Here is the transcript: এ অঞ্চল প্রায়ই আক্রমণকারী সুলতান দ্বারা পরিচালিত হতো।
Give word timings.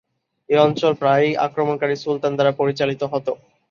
এ 0.49 0.59
অঞ্চল 0.59 0.91
প্রায়ই 1.01 1.39
আক্রমণকারী 1.45 1.95
সুলতান 1.97 2.31
দ্বারা 2.35 2.51
পরিচালিত 2.59 3.01
হতো। 3.13 3.31